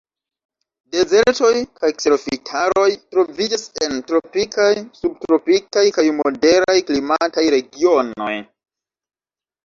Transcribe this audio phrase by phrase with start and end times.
[0.93, 1.49] Dezertoj
[1.81, 4.69] kaj kserofitaroj troviĝas en tropikaj,
[5.01, 8.31] subtropikaj, kaj moderaj klimataj regionoj.